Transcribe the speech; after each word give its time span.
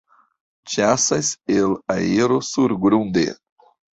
Ĉasas 0.71 1.29
el 1.57 1.75
aero 1.97 2.41
surgrunde. 2.49 3.29